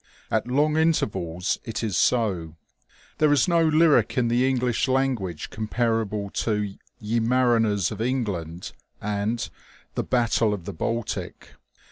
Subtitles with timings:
[0.31, 2.55] At long intervals it is so.
[3.19, 9.47] There is no lyric in the English language comparable to" Ye Mariners of England," and
[9.93, 11.49] "The Battle of the Baltic."